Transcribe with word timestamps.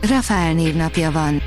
Rafael 0.00 0.52
névnapja 0.52 1.10
van. 1.10 1.42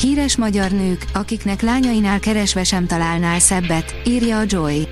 Híres 0.00 0.36
magyar 0.36 0.70
nők, 0.70 1.04
akiknek 1.12 1.62
lányainál 1.62 2.20
keresve 2.20 2.64
sem 2.64 2.86
találnál 2.86 3.38
szebbet, 3.38 3.94
írja 4.06 4.38
a 4.38 4.44
Joy. 4.46 4.88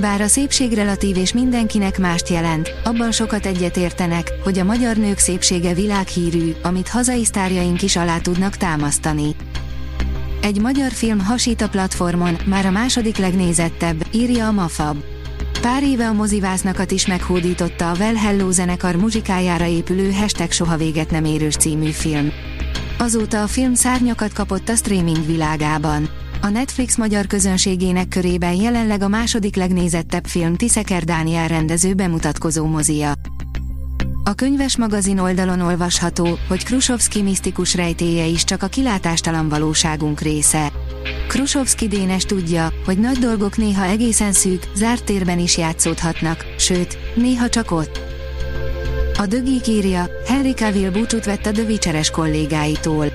Bár 0.00 0.20
a 0.20 0.26
szépség 0.26 0.72
relatív 0.72 1.16
és 1.16 1.32
mindenkinek 1.32 1.98
mást 1.98 2.28
jelent, 2.28 2.74
abban 2.84 3.12
sokat 3.12 3.46
egyetértenek, 3.46 4.32
hogy 4.44 4.58
a 4.58 4.64
magyar 4.64 4.96
nők 4.96 5.18
szépsége 5.18 5.74
világhírű, 5.74 6.52
amit 6.62 6.88
hazai 6.88 7.24
sztárjaink 7.24 7.82
is 7.82 7.96
alá 7.96 8.18
tudnak 8.18 8.56
támasztani. 8.56 9.34
Egy 10.42 10.60
magyar 10.60 10.90
film 10.90 11.20
hasít 11.20 11.60
a 11.60 11.68
platformon, 11.68 12.36
már 12.44 12.66
a 12.66 12.70
második 12.70 13.16
legnézettebb, 13.16 14.06
írja 14.12 14.46
a 14.46 14.52
Mafab. 14.52 15.15
Pár 15.66 15.82
éve 15.82 16.08
a 16.08 16.12
mozivásznakat 16.12 16.90
is 16.90 17.06
meghódította 17.06 17.90
a 17.90 17.96
Well 17.98 18.14
Hello 18.14 18.50
zenekar 18.50 18.96
muzsikájára 18.96 19.66
épülő 19.66 20.12
hashtag 20.12 20.50
soha 20.50 20.76
véget 20.76 21.10
nem 21.10 21.24
érős 21.24 21.54
című 21.56 21.90
film. 21.90 22.30
Azóta 22.98 23.42
a 23.42 23.46
film 23.46 23.74
szárnyakat 23.74 24.32
kapott 24.32 24.68
a 24.68 24.74
streaming 24.76 25.26
világában. 25.26 26.08
A 26.42 26.48
Netflix 26.48 26.96
magyar 26.96 27.26
közönségének 27.26 28.08
körében 28.08 28.54
jelenleg 28.54 29.02
a 29.02 29.08
második 29.08 29.56
legnézettebb 29.56 30.24
film 30.26 30.56
Tiszeker 30.56 31.04
Dániel 31.04 31.48
rendező 31.48 31.94
bemutatkozó 31.94 32.66
mozia. 32.66 33.12
A 34.28 34.34
könyves 34.34 34.76
magazin 34.76 35.18
oldalon 35.18 35.60
olvasható, 35.60 36.38
hogy 36.48 36.64
Krusovski 36.64 37.22
misztikus 37.22 37.74
rejtéje 37.74 38.24
is 38.24 38.44
csak 38.44 38.62
a 38.62 38.66
kilátástalan 38.66 39.48
valóságunk 39.48 40.20
része. 40.20 40.72
Krusovski 41.28 41.88
Dénes 41.88 42.24
tudja, 42.24 42.72
hogy 42.84 42.98
nagy 42.98 43.18
dolgok 43.18 43.56
néha 43.56 43.84
egészen 43.84 44.32
szűk, 44.32 44.68
zárt 44.74 45.04
térben 45.04 45.38
is 45.38 45.58
játszódhatnak, 45.58 46.44
sőt, 46.58 46.98
néha 47.14 47.48
csak 47.48 47.70
ott. 47.70 48.00
A 49.18 49.26
dögik 49.26 49.66
írja, 49.66 50.08
Henry 50.26 50.52
Cavill 50.52 50.90
búcsút 50.90 51.24
vett 51.24 51.46
a 51.46 51.52
dövicseres 51.52 52.10
kollégáitól. 52.10 53.06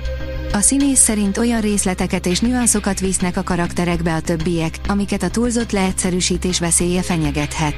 A 0.53 0.59
színész 0.59 0.99
szerint 0.99 1.37
olyan 1.37 1.61
részleteket 1.61 2.25
és 2.25 2.39
nüanszokat 2.39 2.99
visznek 2.99 3.37
a 3.37 3.43
karakterekbe 3.43 4.13
a 4.13 4.21
többiek, 4.21 4.79
amiket 4.87 5.23
a 5.23 5.29
túlzott 5.29 5.71
leegyszerűsítés 5.71 6.59
veszélye 6.59 7.01
fenyegethet. 7.01 7.75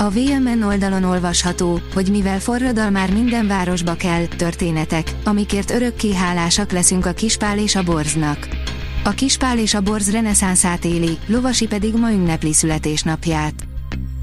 A 0.00 0.10
VMN 0.10 0.62
oldalon 0.62 1.04
olvasható, 1.04 1.80
hogy 1.94 2.10
mivel 2.10 2.40
forradal 2.40 2.90
már 2.90 3.12
minden 3.12 3.46
városba 3.46 3.94
kell, 3.94 4.26
történetek, 4.26 5.14
amikért 5.24 5.70
örökké 5.70 6.14
hálásak 6.14 6.72
leszünk 6.72 7.06
a 7.06 7.12
Kispál 7.12 7.58
és 7.58 7.76
a 7.76 7.82
Borznak. 7.82 8.48
A 9.04 9.10
Kispál 9.10 9.58
és 9.58 9.74
a 9.74 9.80
Borz 9.80 10.10
reneszánszát 10.10 10.84
éli, 10.84 11.18
Lovasi 11.26 11.66
pedig 11.66 11.94
ma 11.94 12.12
ünnepli 12.12 12.52
születésnapját. 12.52 13.54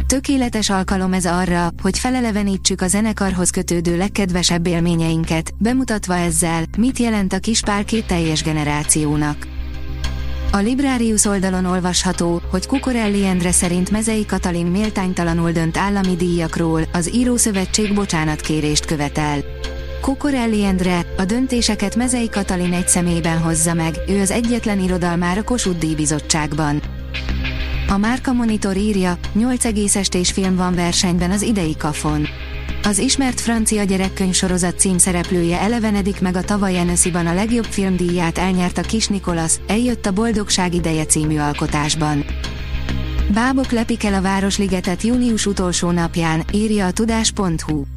Tökéletes 0.08 0.70
alkalom 0.70 1.14
ez 1.14 1.26
arra, 1.26 1.70
hogy 1.82 2.00
felelevenítsük 2.00 2.82
a 2.82 2.88
zenekarhoz 2.88 3.50
kötődő 3.50 3.98
legkedvesebb 3.98 4.68
élményeinket, 4.68 5.54
bemutatva 5.58 6.16
ezzel, 6.16 6.64
mit 6.78 6.98
jelent 6.98 7.34
a 7.34 7.40
Kispál 7.40 7.86
két 7.86 8.08
teljes 8.08 8.44
generációnak. 8.44 9.48
A 10.56 10.60
Librarius 10.60 11.26
oldalon 11.26 11.66
olvasható, 11.66 12.42
hogy 12.52 12.66
Kukorelli 12.66 13.26
Endre 13.26 13.52
szerint 13.52 13.92
Mezei 13.92 14.26
Katalin 14.26 14.66
méltánytalanul 14.66 15.52
dönt 15.52 15.78
állami 15.78 16.16
díjakról, 16.16 16.82
az 16.94 17.14
Írószövetség 17.14 17.94
bocsánatkérést 17.94 18.86
követel. 18.86 19.40
Kukorelli 20.02 20.64
Endre, 20.64 21.06
a 21.18 21.26
döntéseket 21.26 21.96
Mezei 21.96 22.30
Katalin 22.30 22.74
egy 22.74 22.88
személyben 22.88 23.38
hozza 23.38 23.74
meg, 23.74 23.96
ő 24.08 24.22
az 24.22 24.32
egyetlen 24.32 24.80
irodalmár 24.80 25.38
a 25.38 25.44
Kossuth 25.44 25.80
díjbizottságban. 25.80 26.82
A 27.88 27.98
Márka 27.98 28.34
Monitor 28.34 28.78
írja, 28.78 29.18
8 29.34 29.66
egész 29.66 29.96
estés 29.96 30.32
film 30.32 30.56
van 30.56 30.76
versenyben 30.76 31.32
az 31.32 31.42
idei 31.42 31.76
kafon. 31.78 32.28
Az 32.86 32.98
ismert 32.98 33.42
francia 33.42 33.84
gyerekkönyv 33.84 34.34
sorozat 34.34 34.80
címszereplője 34.80 35.60
elevenedik 35.60 36.22
meg 36.22 36.36
a 36.36 36.42
tavaly 36.42 36.78
Enesziban 36.78 37.28
a 37.28 37.34
legjobb 37.34 37.66
filmdíját 37.66 38.38
elnyert 38.38 38.78
a 38.78 38.82
Kis 38.82 39.08
Nikolasz, 39.08 39.60
eljött 39.68 40.06
a 40.06 40.12
Boldogság 40.12 40.74
ideje 40.74 41.06
című 41.06 41.38
alkotásban. 41.38 42.26
Bábok 43.34 43.72
lepik 43.72 44.04
el 44.04 44.14
a 44.14 44.22
Városligetet 44.22 45.02
június 45.02 45.46
utolsó 45.46 45.92
napján, 45.92 46.44
írja 46.52 46.86
a 46.86 46.92
tudás.hu. 46.92 47.95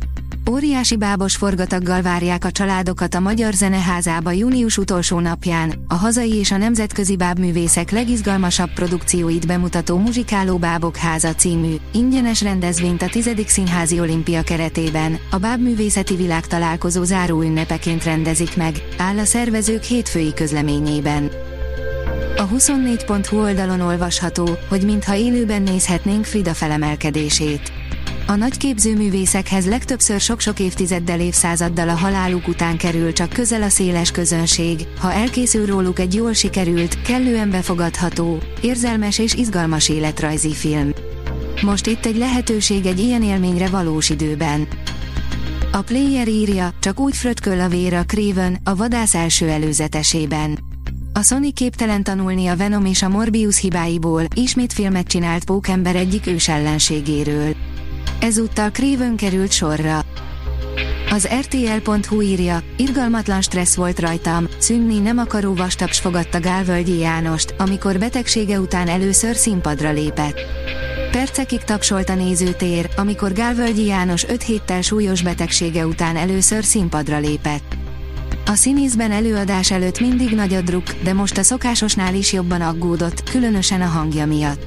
Óriási 0.50 0.97
bábos 0.97 1.36
forgataggal 1.36 2.03
várják 2.03 2.44
a 2.44 2.50
családokat 2.50 3.14
a 3.14 3.20
Magyar 3.20 3.53
Zeneházába 3.53 4.31
június 4.31 4.78
utolsó 4.78 5.19
napján, 5.19 5.72
a 5.88 5.94
hazai 5.94 6.34
és 6.34 6.50
a 6.50 6.56
nemzetközi 6.56 7.16
bábművészek 7.16 7.91
legizgalmasabb 7.91 8.72
produkcióit 8.72 9.47
bemutató 9.47 9.98
Muzsikáló 9.98 10.59
Bábok 10.59 10.97
Háza 10.97 11.34
című, 11.34 11.75
ingyenes 11.92 12.42
rendezvényt 12.42 13.03
a 13.03 13.06
10. 13.06 13.31
Színházi 13.47 14.00
Olimpia 14.00 14.42
keretében, 14.42 15.19
a 15.31 15.36
bábművészeti 15.36 16.16
világ 16.16 16.47
találkozó 16.47 17.03
záró 17.03 17.42
ünnepeként 17.42 18.04
rendezik 18.04 18.56
meg, 18.56 18.75
áll 18.97 19.19
a 19.19 19.25
szervezők 19.25 19.82
hétfői 19.82 20.34
közleményében. 20.34 21.30
A 22.36 22.48
24.hu 22.48 23.41
oldalon 23.41 23.80
olvasható, 23.80 24.48
hogy 24.69 24.84
mintha 24.84 25.15
élőben 25.16 25.62
nézhetnénk 25.62 26.25
Frida 26.25 26.54
felemelkedését. 26.54 27.78
A 28.31 28.37
nagy 28.37 28.56
képzőművészekhez 28.56 29.66
legtöbbször 29.66 30.21
sok-sok 30.21 30.59
évtizeddel 30.61 31.21
évszázaddal 31.21 31.89
a 31.89 31.94
haláluk 31.94 32.49
után 32.49 32.77
kerül 32.77 33.12
csak 33.12 33.28
közel 33.28 33.62
a 33.62 33.69
széles 33.69 34.11
közönség, 34.11 34.87
ha 35.00 35.12
elkészül 35.12 35.66
róluk 35.66 35.99
egy 35.99 36.15
jól 36.15 36.33
sikerült, 36.33 37.03
kellően 37.03 37.50
befogadható, 37.50 38.39
érzelmes 38.61 39.19
és 39.19 39.34
izgalmas 39.34 39.89
életrajzi 39.89 40.53
film. 40.53 40.91
Most 41.62 41.87
itt 41.87 42.06
egy 42.06 42.16
lehetőség 42.16 42.87
egy 42.87 42.99
ilyen 42.99 43.22
élményre 43.22 43.69
valós 43.69 44.11
időben. 44.11 44.69
A 45.72 45.83
player 45.83 46.28
írja, 46.28 46.71
csak 46.81 47.00
úgy 47.00 47.16
frötköl 47.16 47.60
a 47.60 47.69
vér 47.69 47.95
a 47.95 48.05
Craven, 48.05 48.59
a 48.65 48.75
vadász 48.75 49.15
első 49.15 49.49
előzetesében. 49.49 50.59
A 51.12 51.22
Sony 51.22 51.53
képtelen 51.55 52.03
tanulni 52.03 52.47
a 52.47 52.56
Venom 52.56 52.84
és 52.84 53.03
a 53.03 53.09
Morbius 53.09 53.60
hibáiból, 53.60 54.22
ismét 54.34 54.72
filmet 54.72 55.06
csinált 55.06 55.45
Pókember 55.45 55.97
egyik 55.97 56.27
ős 56.27 56.49
ellenségéről. 56.49 57.55
Ezúttal 58.21 58.71
Craven 58.71 59.17
került 59.17 59.53
sorra. 59.53 60.01
Az 61.11 61.29
RTL.hu 61.41 62.21
írja, 62.21 62.62
irgalmatlan 62.77 63.43
stressz 63.43 63.75
volt 63.75 63.99
rajtam, 63.99 64.47
szűnni 64.59 64.99
nem 64.99 65.19
akaró 65.19 65.55
vastaps 65.55 66.01
fogadta 66.01 66.41
Gálvölgyi 66.41 66.99
Jánost, 66.99 67.55
amikor 67.59 67.99
betegsége 67.99 68.61
után 68.61 68.89
először 68.89 69.37
színpadra 69.37 69.93
lépett. 69.93 70.41
Percekig 71.11 71.61
tapsolt 71.61 72.09
a 72.09 72.15
nézőtér, 72.15 72.89
amikor 72.97 73.33
Gálvölgyi 73.33 73.84
János 73.84 74.25
5 74.25 74.43
héttel 74.43 74.81
súlyos 74.81 75.23
betegsége 75.23 75.87
után 75.87 76.17
először 76.17 76.65
színpadra 76.65 77.19
lépett. 77.19 77.77
A 78.47 78.55
színészben 78.55 79.11
előadás 79.11 79.71
előtt 79.71 80.01
mindig 80.01 80.34
nagy 80.34 80.55
a 80.55 80.61
druk, 80.61 80.95
de 81.03 81.12
most 81.12 81.39
a 81.39 81.43
szokásosnál 81.43 82.15
is 82.15 82.33
jobban 82.33 82.61
aggódott, 82.61 83.31
különösen 83.31 83.81
a 83.81 83.87
hangja 83.87 84.27
miatt. 84.27 84.67